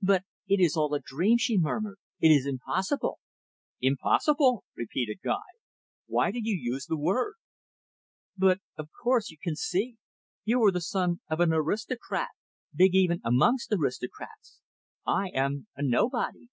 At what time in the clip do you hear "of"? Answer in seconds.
8.78-8.88, 11.28-11.40